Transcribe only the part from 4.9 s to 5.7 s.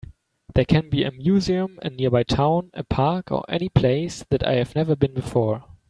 been before.